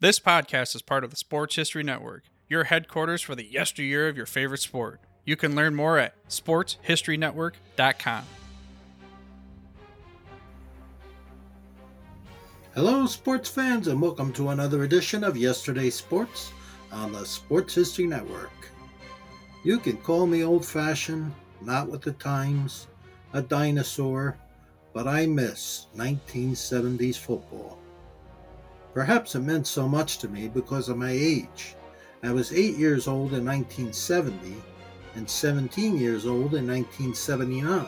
This 0.00 0.20
podcast 0.20 0.76
is 0.76 0.82
part 0.82 1.02
of 1.02 1.10
the 1.10 1.16
Sports 1.16 1.56
History 1.56 1.82
Network, 1.82 2.22
your 2.48 2.62
headquarters 2.62 3.20
for 3.20 3.34
the 3.34 3.50
yesteryear 3.50 4.06
of 4.06 4.16
your 4.16 4.26
favorite 4.26 4.60
sport. 4.60 5.00
You 5.24 5.34
can 5.34 5.56
learn 5.56 5.74
more 5.74 5.98
at 5.98 6.14
sportshistorynetwork.com. 6.28 8.24
Hello, 12.76 13.06
sports 13.06 13.50
fans, 13.50 13.88
and 13.88 14.00
welcome 14.00 14.32
to 14.34 14.50
another 14.50 14.84
edition 14.84 15.24
of 15.24 15.36
Yesterday's 15.36 15.96
Sports 15.96 16.52
on 16.92 17.10
the 17.10 17.24
Sports 17.26 17.74
History 17.74 18.06
Network. 18.06 18.52
You 19.64 19.80
can 19.80 19.96
call 19.96 20.28
me 20.28 20.44
old 20.44 20.64
fashioned, 20.64 21.34
not 21.60 21.90
with 21.90 22.02
the 22.02 22.12
times, 22.12 22.86
a 23.32 23.42
dinosaur, 23.42 24.38
but 24.92 25.08
I 25.08 25.26
miss 25.26 25.88
1970s 25.96 27.16
football. 27.16 27.80
Perhaps 28.94 29.34
it 29.34 29.40
meant 29.40 29.66
so 29.66 29.88
much 29.88 30.18
to 30.18 30.28
me 30.28 30.48
because 30.48 30.88
of 30.88 30.96
my 30.96 31.10
age. 31.10 31.76
I 32.22 32.32
was 32.32 32.52
8 32.52 32.76
years 32.76 33.06
old 33.06 33.32
in 33.32 33.44
1970 33.44 34.56
and 35.14 35.28
17 35.28 35.96
years 35.96 36.26
old 36.26 36.54
in 36.54 36.66
1979. 36.66 37.86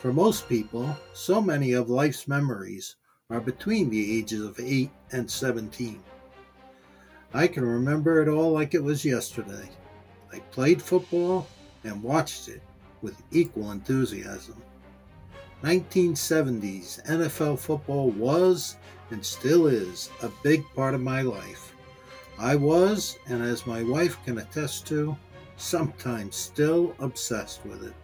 For 0.00 0.12
most 0.12 0.48
people, 0.48 0.94
so 1.14 1.40
many 1.40 1.72
of 1.72 1.88
life's 1.88 2.28
memories 2.28 2.96
are 3.30 3.40
between 3.40 3.88
the 3.88 4.18
ages 4.18 4.42
of 4.42 4.60
8 4.60 4.90
and 5.12 5.30
17. 5.30 6.02
I 7.32 7.46
can 7.46 7.64
remember 7.64 8.20
it 8.20 8.28
all 8.28 8.52
like 8.52 8.74
it 8.74 8.82
was 8.82 9.04
yesterday. 9.04 9.70
I 10.32 10.40
played 10.50 10.82
football 10.82 11.46
and 11.84 12.02
watched 12.02 12.48
it 12.48 12.62
with 13.00 13.22
equal 13.30 13.70
enthusiasm. 13.72 14.62
1970s 15.64 17.02
NFL 17.06 17.58
football 17.58 18.10
was 18.10 18.76
and 19.10 19.24
still 19.24 19.66
is 19.66 20.10
a 20.20 20.28
big 20.42 20.62
part 20.74 20.92
of 20.92 21.00
my 21.00 21.22
life. 21.22 21.74
I 22.38 22.54
was, 22.54 23.18
and 23.28 23.42
as 23.42 23.66
my 23.66 23.82
wife 23.82 24.22
can 24.26 24.36
attest 24.36 24.86
to, 24.88 25.16
sometimes 25.56 26.36
still 26.36 26.94
obsessed 26.98 27.64
with 27.64 27.82
it. 27.82 27.94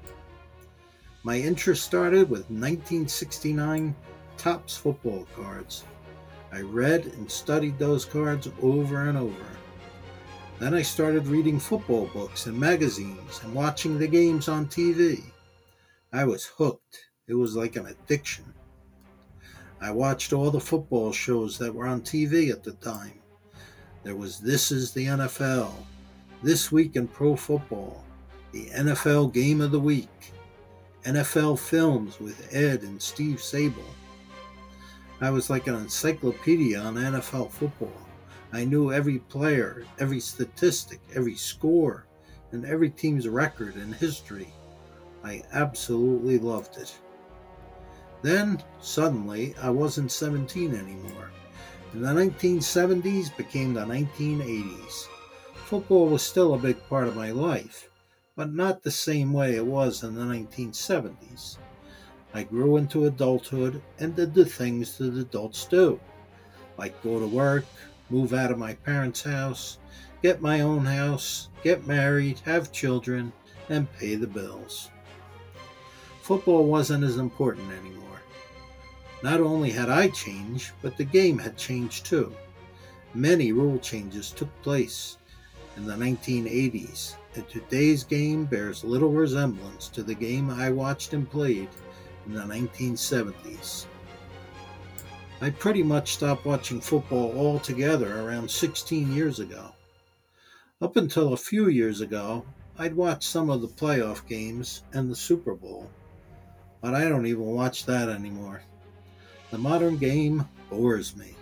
My 1.23 1.37
interest 1.37 1.85
started 1.85 2.31
with 2.31 2.49
1969 2.49 3.95
Topps 4.39 4.79
football 4.79 5.27
cards. 5.37 5.85
I 6.55 6.63
read 6.63 7.05
and 7.05 7.31
studied 7.31 7.79
those 7.79 8.07
cards 8.07 8.49
over 8.63 9.07
and 9.07 9.19
over. 9.19 9.47
Then 10.59 10.73
I 10.73 10.81
started 10.81 11.27
reading 11.27 11.61
football 11.61 12.07
books 12.15 12.47
and 12.47 12.59
magazines 12.59 13.43
and 13.45 13.53
watching 13.53 13.99
the 13.99 14.09
games 14.09 14.49
on 14.49 14.65
TV. 14.65 15.23
I 16.11 16.25
was 16.25 16.47
hooked 16.47 17.10
it 17.31 17.37
was 17.37 17.55
like 17.55 17.77
an 17.77 17.87
addiction. 17.87 18.45
I 19.81 19.93
watched 19.93 20.33
all 20.33 20.51
the 20.51 20.61
football 20.61 21.13
shows 21.13 21.57
that 21.59 21.75
were 21.75 21.87
on 21.87 22.03
TV 22.03 22.51
at 22.51 22.63
the 22.65 22.73
time. 22.73 23.21
There 24.03 24.17
was 24.17 24.41
This 24.41 24.73
is 24.73 24.93
the 24.93 25.07
NFL, 25.07 25.73
This 26.43 26.73
Week 26.73 26.97
in 26.97 27.07
Pro 27.07 27.37
Football, 27.37 28.05
the 28.53 28.67
NFL 28.71 29.33
Game 29.33 29.61
of 29.61 29.71
the 29.71 29.81
Week, 29.81 30.33
NFL 31.05 31.59
Films 31.59 32.19
with 32.19 32.53
Ed 32.53 32.83
and 32.83 33.01
Steve 33.01 33.39
Sabol. 33.39 33.85
I 35.21 35.31
was 35.31 35.51
like 35.51 35.67
an 35.67 35.77
encyclopedia 35.77 36.81
on 36.81 36.95
NFL 36.97 37.51
football. 37.51 37.93
I 38.53 38.65
knew 38.65 38.93
every 38.93 39.19
player, 39.19 39.85
every 39.99 40.19
statistic, 40.19 41.01
every 41.15 41.37
score, 41.37 42.07
and 42.53 42.65
every 42.65 42.91
team's 42.91 43.29
record 43.29 43.77
and 43.77 43.95
history. 43.95 44.53
I 45.23 45.43
absolutely 45.53 46.39
loved 46.39 46.77
it. 46.79 46.99
Then, 48.23 48.63
suddenly, 48.81 49.55
I 49.61 49.71
wasn't 49.71 50.13
17 50.13 50.75
anymore. 50.75 51.31
And 51.93 52.05
the 52.05 52.09
1970s 52.09 53.37
became 53.37 53.75
the 53.75 53.81
1980s. 53.81 55.07
Football 55.55 56.09
was 56.09 56.23
still 56.23 56.55
a 56.55 56.59
big 56.59 56.87
part 56.89 57.09
of 57.09 57.17
my 57.17 57.31
life, 57.31 57.89
but 58.37 58.53
not 58.53 58.83
the 58.83 58.91
same 58.91 59.33
way 59.33 59.57
it 59.57 59.65
was 59.65 60.03
in 60.03 60.15
the 60.15 60.25
1970s. 60.25 61.57
I 62.35 62.43
grew 62.45 62.77
into 62.77 63.07
adulthood 63.07 63.83
and 63.99 64.15
did 64.15 64.35
the 64.35 64.45
things 64.45 64.99
that 64.99 65.17
adults 65.17 65.65
do, 65.67 65.99
like 66.77 67.03
go 67.03 67.19
to 67.19 67.27
work, 67.27 67.65
move 68.09 68.33
out 68.33 68.51
of 68.51 68.59
my 68.59 68.75
parents' 68.75 69.23
house, 69.23 69.79
get 70.23 70.43
my 70.43 70.61
own 70.61 70.85
house, 70.85 71.49
get 71.63 71.87
married, 71.87 72.41
have 72.45 72.73
children, 72.73 73.33
and 73.69 73.93
pay 73.95 74.15
the 74.15 74.27
bills. 74.27 74.91
Football 76.23 76.67
wasn't 76.67 77.05
as 77.05 77.17
important 77.17 77.73
anymore. 77.73 78.21
Not 79.23 79.41
only 79.41 79.71
had 79.71 79.91
I 79.91 80.09
changed, 80.09 80.73
but 80.83 80.97
the 80.97 81.05
game 81.05 81.39
had 81.39 81.57
changed 81.57 82.07
too. 82.07 82.33
Many 83.15 83.53
rule 83.53 83.79
changes 83.79 84.31
took 84.31 84.49
place 84.63 85.19
in 85.77 85.87
the 85.87 85.95
1980s, 85.95 87.15
and 87.35 87.49
today's 87.49 88.05
game 88.05 88.45
bears 88.45 88.85
little 88.85 89.11
resemblance 89.11 89.89
to 89.89 90.03
the 90.03 90.15
game 90.15 90.51
I 90.51 90.71
watched 90.71 91.13
and 91.13 91.29
played 91.29 91.69
in 92.27 92.35
the 92.35 92.43
1970s. 92.43 93.87
I 95.41 95.51
pretty 95.51 95.83
much 95.83 96.13
stopped 96.13 96.45
watching 96.45 96.81
football 96.81 97.37
altogether 97.37 98.21
around 98.21 98.51
16 98.51 99.11
years 99.13 99.41
ago. 99.41 99.73
Up 100.83 100.97
until 100.97 101.33
a 101.33 101.37
few 101.39 101.69
years 101.69 102.01
ago, 102.01 102.45
I'd 102.79 102.95
watch 102.95 103.27
some 103.27 103.51
of 103.51 103.61
the 103.63 103.69
playoff 103.69 104.27
games 104.27 104.83
and 104.93 105.11
the 105.11 105.17
Super 105.17 105.55
Bowl, 105.55 105.91
but 106.81 106.95
I 106.95 107.09
don't 107.09 107.27
even 107.27 107.45
watch 107.45 107.87
that 107.87 108.09
anymore. 108.09 108.63
The 109.51 109.59
modern 109.59 109.97
game 109.97 110.49
bores 110.69 111.17
me. 111.17 111.35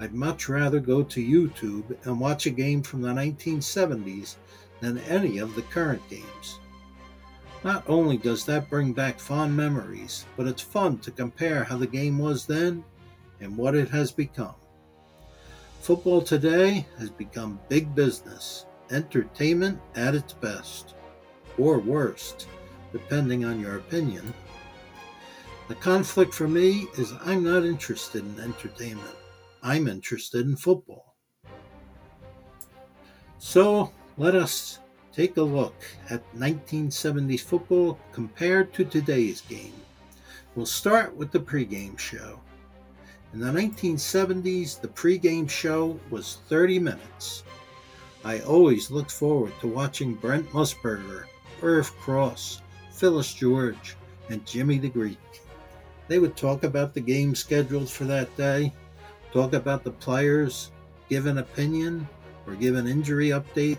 I'd 0.00 0.14
much 0.14 0.48
rather 0.48 0.80
go 0.80 1.02
to 1.02 1.24
YouTube 1.24 1.96
and 2.04 2.18
watch 2.18 2.46
a 2.46 2.50
game 2.50 2.82
from 2.82 3.02
the 3.02 3.10
1970s 3.10 4.36
than 4.80 4.98
any 4.98 5.38
of 5.38 5.54
the 5.54 5.62
current 5.62 6.02
games. 6.10 6.58
Not 7.62 7.84
only 7.88 8.18
does 8.18 8.44
that 8.44 8.68
bring 8.68 8.92
back 8.92 9.18
fond 9.18 9.56
memories, 9.56 10.26
but 10.36 10.46
it's 10.46 10.60
fun 10.60 10.98
to 10.98 11.10
compare 11.10 11.64
how 11.64 11.78
the 11.78 11.86
game 11.86 12.18
was 12.18 12.44
then 12.44 12.84
and 13.40 13.56
what 13.56 13.74
it 13.74 13.88
has 13.88 14.12
become. 14.12 14.54
Football 15.80 16.20
today 16.20 16.86
has 16.98 17.10
become 17.10 17.60
big 17.68 17.94
business, 17.94 18.66
entertainment 18.90 19.80
at 19.94 20.14
its 20.14 20.32
best, 20.32 20.94
or 21.56 21.78
worst, 21.78 22.48
depending 22.94 23.44
on 23.44 23.58
your 23.58 23.76
opinion. 23.76 24.32
The 25.66 25.74
conflict 25.74 26.32
for 26.32 26.46
me 26.46 26.86
is 26.96 27.12
I'm 27.24 27.42
not 27.42 27.64
interested 27.64 28.24
in 28.24 28.38
entertainment. 28.38 29.16
I'm 29.64 29.88
interested 29.88 30.46
in 30.46 30.54
football. 30.54 31.16
So 33.38 33.90
let 34.16 34.36
us 34.36 34.78
take 35.12 35.36
a 35.38 35.42
look 35.42 35.74
at 36.08 36.22
1970s 36.36 37.40
football 37.40 37.98
compared 38.12 38.72
to 38.74 38.84
today's 38.84 39.40
game. 39.40 39.74
We'll 40.54 40.64
start 40.64 41.16
with 41.16 41.32
the 41.32 41.40
pregame 41.40 41.98
show. 41.98 42.38
In 43.32 43.40
the 43.40 43.50
1970s, 43.50 44.80
the 44.80 44.86
pregame 44.86 45.50
show 45.50 45.98
was 46.10 46.38
30 46.48 46.78
minutes. 46.78 47.42
I 48.24 48.38
always 48.40 48.88
looked 48.88 49.10
forward 49.10 49.52
to 49.60 49.66
watching 49.66 50.14
Brent 50.14 50.48
Musburger, 50.50 51.24
Irv 51.60 51.90
Cross, 51.98 52.62
Phyllis 52.94 53.34
George, 53.34 53.96
and 54.30 54.46
Jimmy 54.46 54.78
the 54.78 54.88
Greek. 54.88 55.18
They 56.06 56.18
would 56.18 56.36
talk 56.36 56.62
about 56.62 56.94
the 56.94 57.00
game 57.00 57.34
scheduled 57.34 57.90
for 57.90 58.04
that 58.04 58.34
day, 58.36 58.72
talk 59.32 59.52
about 59.52 59.82
the 59.82 59.90
players, 59.90 60.70
give 61.08 61.26
an 61.26 61.38
opinion, 61.38 62.08
or 62.46 62.54
give 62.54 62.76
an 62.76 62.86
injury 62.86 63.28
update. 63.28 63.78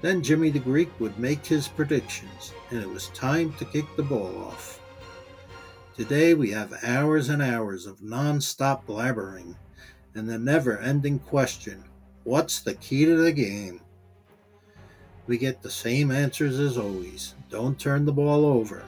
Then 0.00 0.22
Jimmy 0.22 0.50
the 0.50 0.60
Greek 0.60 0.90
would 1.00 1.18
make 1.18 1.44
his 1.44 1.66
predictions, 1.66 2.52
and 2.70 2.80
it 2.80 2.88
was 2.88 3.08
time 3.08 3.52
to 3.54 3.64
kick 3.64 3.84
the 3.96 4.02
ball 4.02 4.44
off. 4.46 4.80
Today 5.96 6.34
we 6.34 6.52
have 6.52 6.84
hours 6.84 7.28
and 7.28 7.42
hours 7.42 7.84
of 7.84 8.00
non 8.00 8.40
stop 8.40 8.86
blabbering 8.86 9.56
and 10.14 10.28
the 10.28 10.38
never 10.38 10.78
ending 10.78 11.18
question 11.18 11.84
what's 12.24 12.60
the 12.60 12.74
key 12.74 13.04
to 13.04 13.16
the 13.16 13.32
game? 13.32 13.80
We 15.28 15.38
get 15.38 15.62
the 15.62 15.70
same 15.70 16.10
answers 16.10 16.58
as 16.58 16.76
always 16.76 17.34
don't 17.48 17.78
turn 17.78 18.04
the 18.04 18.12
ball 18.12 18.44
over, 18.44 18.84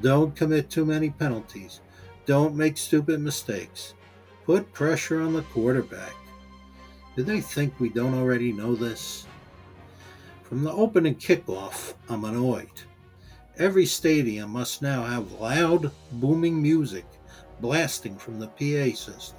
don't 0.00 0.36
commit 0.36 0.68
too 0.68 0.84
many 0.84 1.10
penalties. 1.10 1.80
Don't 2.26 2.56
make 2.56 2.76
stupid 2.76 3.20
mistakes. 3.20 3.94
Put 4.44 4.72
pressure 4.72 5.22
on 5.22 5.32
the 5.32 5.42
quarterback. 5.42 6.14
Do 7.16 7.22
they 7.22 7.40
think 7.40 7.78
we 7.78 7.88
don't 7.88 8.14
already 8.14 8.52
know 8.52 8.74
this? 8.74 9.26
From 10.42 10.64
the 10.64 10.72
opening 10.72 11.14
kickoff, 11.14 11.94
I'm 12.08 12.24
annoyed. 12.24 12.82
Every 13.58 13.86
stadium 13.86 14.50
must 14.50 14.82
now 14.82 15.04
have 15.04 15.40
loud, 15.40 15.90
booming 16.12 16.60
music 16.60 17.06
blasting 17.60 18.16
from 18.16 18.38
the 18.38 18.48
PA 18.48 18.94
system. 18.94 19.38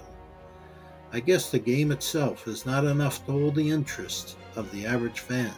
I 1.13 1.19
guess 1.19 1.51
the 1.51 1.59
game 1.59 1.91
itself 1.91 2.47
is 2.47 2.65
not 2.65 2.83
enough 2.83 3.23
to 3.25 3.31
hold 3.31 3.55
the 3.55 3.69
interest 3.69 4.37
of 4.55 4.71
the 4.71 4.85
average 4.85 5.19
fan. 5.19 5.53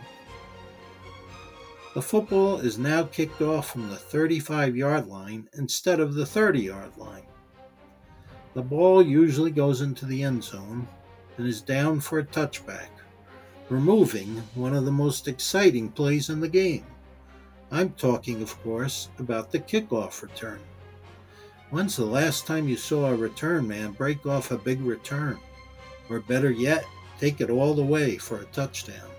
The 1.96 2.02
football 2.04 2.60
is 2.60 2.78
now 2.78 3.04
kicked 3.04 3.42
off 3.42 3.72
from 3.72 3.90
the 3.90 3.96
35 3.96 4.78
yard 4.78 5.08
line 5.08 5.50
instead 5.54 6.00
of 6.00 6.14
the 6.14 6.26
30 6.26 6.62
yard 6.62 6.92
line. 6.98 7.26
The 8.54 8.62
ball 8.62 9.02
usually 9.02 9.52
goes 9.52 9.82
into 9.82 10.06
the 10.06 10.22
end 10.22 10.44
zone 10.44 10.88
and 11.38 11.48
is 11.48 11.62
down 11.62 12.00
for 12.00 12.20
a 12.20 12.24
touchback, 12.24 12.90
removing 13.70 14.44
one 14.54 14.76
of 14.76 14.86
the 14.86 14.92
most 14.92 15.28
exciting 15.28 15.90
plays 15.90 16.30
in 16.30 16.40
the 16.40 16.48
game. 16.48 16.86
I'm 17.72 17.92
talking, 17.92 18.42
of 18.44 18.62
course, 18.62 19.10
about 19.18 19.52
the 19.52 19.60
kickoff 19.60 20.22
return. 20.22 20.60
When's 21.72 21.96
the 21.96 22.06
last 22.06 22.46
time 22.46 22.68
you 22.68 22.78
saw 22.78 23.08
a 23.08 23.16
return 23.16 23.68
man 23.68 23.92
break 23.92 24.26
off 24.26 24.52
a 24.52 24.58
big 24.58 24.82
return? 24.82 25.40
Or 26.10 26.20
better 26.20 26.52
yet, 26.52 26.86
take 27.20 27.42
it 27.42 27.50
all 27.50 27.74
the 27.74 27.84
way 27.84 28.18
for 28.18 28.40
a 28.40 28.46
touchdown? 28.46 29.10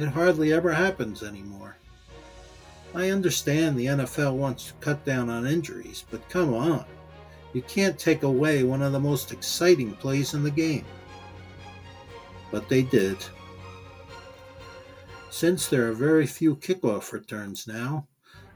It 0.00 0.08
hardly 0.08 0.50
ever 0.50 0.72
happens 0.72 1.22
anymore. 1.22 1.76
I 2.94 3.10
understand 3.10 3.76
the 3.76 3.84
NFL 3.84 4.34
wants 4.34 4.68
to 4.68 4.72
cut 4.80 5.04
down 5.04 5.28
on 5.28 5.46
injuries, 5.46 6.06
but 6.10 6.26
come 6.30 6.54
on. 6.54 6.86
You 7.52 7.60
can't 7.60 7.98
take 7.98 8.22
away 8.22 8.64
one 8.64 8.80
of 8.80 8.92
the 8.92 8.98
most 8.98 9.30
exciting 9.30 9.92
plays 9.92 10.32
in 10.32 10.42
the 10.42 10.50
game. 10.50 10.86
But 12.50 12.66
they 12.70 12.80
did. 12.80 13.18
Since 15.28 15.68
there 15.68 15.90
are 15.90 15.92
very 15.92 16.26
few 16.26 16.56
kickoff 16.56 17.12
returns 17.12 17.66
now, 17.66 18.06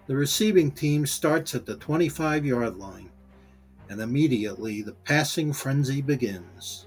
the 0.06 0.16
receiving 0.16 0.70
team 0.70 1.04
starts 1.04 1.54
at 1.54 1.66
the 1.66 1.76
25 1.76 2.46
yard 2.46 2.78
line, 2.78 3.10
and 3.90 4.00
immediately 4.00 4.80
the 4.80 4.94
passing 5.04 5.52
frenzy 5.52 6.00
begins. 6.00 6.86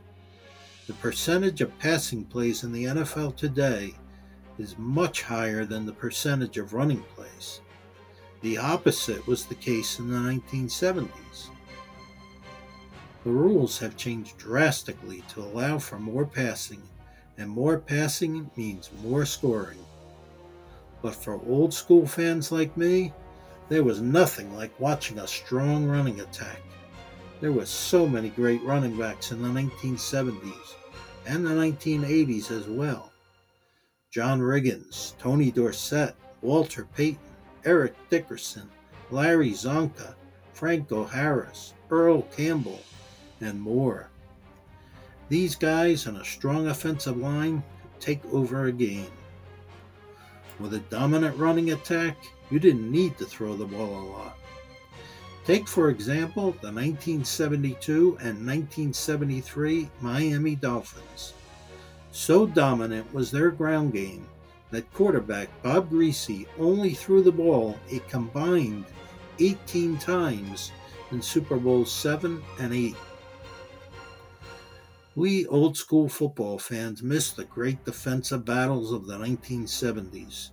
The 0.87 0.93
percentage 0.93 1.61
of 1.61 1.77
passing 1.77 2.25
plays 2.25 2.63
in 2.63 2.71
the 2.71 2.85
NFL 2.85 3.35
today 3.35 3.93
is 4.57 4.77
much 4.77 5.23
higher 5.23 5.65
than 5.65 5.85
the 5.85 5.93
percentage 5.93 6.57
of 6.57 6.73
running 6.73 7.03
plays. 7.15 7.61
The 8.41 8.57
opposite 8.57 9.25
was 9.27 9.45
the 9.45 9.55
case 9.55 9.99
in 9.99 10.09
the 10.09 10.17
1970s. 10.17 11.49
The 13.23 13.31
rules 13.31 13.79
have 13.79 13.97
changed 13.97 14.37
drastically 14.37 15.23
to 15.29 15.41
allow 15.41 15.79
for 15.79 15.99
more 15.99 16.25
passing 16.25 16.81
and 17.37 17.49
more 17.49 17.77
passing 17.77 18.49
means 18.55 18.89
more 19.03 19.25
scoring. 19.25 19.83
But 21.01 21.15
for 21.15 21.39
old 21.45 21.73
school 21.73 22.07
fans 22.07 22.51
like 22.51 22.75
me, 22.75 23.13
there 23.69 23.83
was 23.83 24.01
nothing 24.01 24.55
like 24.55 24.79
watching 24.79 25.19
a 25.19 25.27
strong 25.27 25.85
running 25.85 26.21
attack. 26.21 26.61
There 27.41 27.51
were 27.51 27.65
so 27.65 28.07
many 28.07 28.29
great 28.29 28.63
running 28.63 28.97
backs 28.97 29.31
in 29.31 29.41
the 29.41 29.49
1970s 29.49 30.75
and 31.27 31.45
the 31.45 31.51
1980s 31.51 32.49
as 32.49 32.67
well. 32.67 33.11
John 34.09 34.39
Riggins, 34.39 35.17
Tony 35.17 35.51
Dorsett, 35.51 36.15
Walter 36.41 36.87
Payton, 36.95 37.19
Eric 37.65 37.93
Dickerson, 38.09 38.69
Larry 39.11 39.51
Csonka, 39.51 40.15
Franco 40.53 41.03
Harris, 41.03 41.73
Earl 41.89 42.21
Campbell, 42.23 42.81
and 43.41 43.59
more. 43.59 44.09
These 45.29 45.55
guys 45.55 46.07
and 46.07 46.17
a 46.17 46.25
strong 46.25 46.67
offensive 46.67 47.17
line 47.17 47.61
take 47.99 48.23
over 48.33 48.65
a 48.65 48.71
game. 48.71 49.11
With 50.59 50.73
a 50.73 50.79
dominant 50.79 51.37
running 51.37 51.71
attack, 51.71 52.17
you 52.49 52.59
didn't 52.59 52.89
need 52.89 53.17
to 53.17 53.25
throw 53.25 53.55
the 53.55 53.65
ball 53.65 53.99
a 53.99 54.07
lot. 54.09 54.37
Take, 55.45 55.67
for 55.67 55.89
example, 55.89 56.51
the 56.61 56.71
1972 56.71 58.17
and 58.19 58.45
1973 58.45 59.89
Miami 60.01 60.55
Dolphins. 60.55 61.33
So 62.11 62.45
dominant 62.47 63.13
was 63.13 63.31
their 63.31 63.51
ground 63.51 63.93
game 63.93 64.27
that 64.71 64.91
quarterback 64.93 65.49
Bob 65.63 65.89
Griese 65.89 66.45
only 66.59 66.93
threw 66.93 67.21
the 67.21 67.31
ball 67.31 67.77
a 67.89 67.99
combined 67.99 68.85
18 69.39 69.97
times 69.97 70.71
in 71.11 71.21
Super 71.21 71.57
Bowls 71.57 71.91
7 71.91 72.41
and 72.59 72.73
8. 72.73 72.95
We 75.15 75.47
old 75.47 75.77
school 75.77 76.09
football 76.09 76.59
fans 76.59 77.01
miss 77.01 77.31
the 77.31 77.45
great 77.45 77.83
defensive 77.85 78.45
battles 78.45 78.91
of 78.91 79.07
the 79.07 79.17
1970s. 79.17 80.51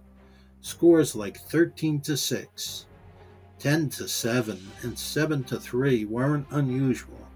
Scores 0.61 1.15
like 1.15 1.39
13 1.39 2.01
to 2.03 2.17
6, 2.17 2.87
10 3.59 3.89
to 3.91 4.09
7, 4.09 4.71
and 4.83 4.99
7 4.99 5.45
to 5.45 5.61
3 5.61 6.05
weren't 6.07 6.47
unusual. 6.51 7.29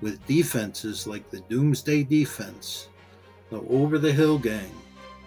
With 0.00 0.24
defenses 0.26 1.06
like 1.06 1.30
the 1.30 1.40
Doomsday 1.42 2.04
Defense, 2.04 2.88
the 3.50 3.60
Over 3.68 3.98
the 3.98 4.12
Hill 4.12 4.38
Gang, 4.38 4.70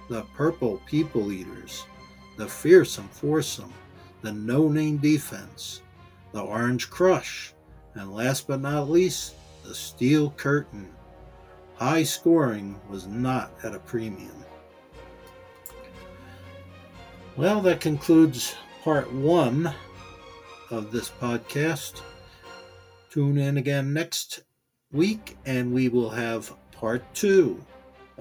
the 0.10 0.24
Purple 0.36 0.82
People 0.86 1.32
Eaters, 1.32 1.86
the 2.38 2.48
Fearsome 2.48 3.10
Foursome, 3.10 3.74
the 4.22 4.32
No 4.32 4.68
Name 4.68 4.98
Defense, 4.98 5.82
the 6.32 6.42
Orange 6.42 6.90
Crush, 6.90 7.54
and 7.96 8.14
last 8.14 8.48
but 8.48 8.62
not 8.62 8.90
least, 8.90 9.34
the 9.64 9.74
Steel 9.74 10.32
Curtain. 10.38 10.90
High 11.76 12.04
scoring 12.04 12.80
was 12.90 13.08
not 13.08 13.52
at 13.64 13.74
a 13.74 13.80
premium. 13.80 14.46
Well, 17.36 17.62
that 17.62 17.80
concludes 17.80 18.56
part 18.84 19.12
one 19.12 19.74
of 20.70 20.92
this 20.92 21.10
podcast. 21.10 22.02
Tune 23.10 23.38
in 23.38 23.58
again 23.58 23.94
next 23.94 24.44
week, 24.92 25.38
and 25.46 25.74
we 25.74 25.90
will 25.90 26.10
have 26.10 26.54
part 26.72 27.04
two 27.16 27.64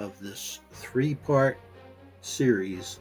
of 0.01 0.19
this 0.19 0.61
three 0.73 1.15
part 1.15 1.59
series 2.23 2.99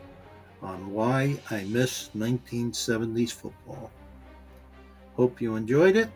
on 0.61 0.91
why 0.91 1.39
I 1.49 1.63
miss 1.63 2.09
1970s 2.15 3.31
football. 3.31 3.89
Hope 5.15 5.41
you 5.41 5.55
enjoyed 5.55 5.95
it. 5.95 6.09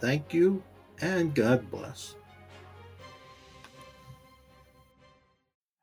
Thank 0.00 0.34
you 0.34 0.62
and 1.00 1.34
God 1.34 1.70
bless. 1.70 2.14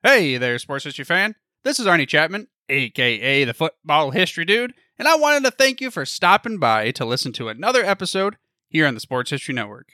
Hey 0.03 0.37
there, 0.37 0.59
sports 0.59 0.83
history 0.83 1.05
fan. 1.05 1.35
This 1.63 1.79
is 1.79 1.87
Arnie 1.87 2.07
Chapman, 2.07 2.49
aka 2.67 3.45
the 3.45 3.53
Football 3.53 4.11
History 4.11 4.43
Dude, 4.43 4.73
and 4.99 5.07
I 5.07 5.15
wanted 5.15 5.45
to 5.45 5.51
thank 5.51 5.79
you 5.79 5.89
for 5.89 6.05
stopping 6.05 6.57
by 6.57 6.91
to 6.91 7.05
listen 7.05 7.31
to 7.33 7.47
another 7.47 7.85
episode 7.85 8.35
here 8.67 8.85
on 8.85 8.95
the 8.95 8.99
Sports 8.99 9.31
History 9.31 9.55
Network. 9.55 9.93